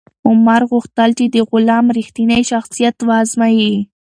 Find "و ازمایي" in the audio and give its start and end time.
3.03-3.73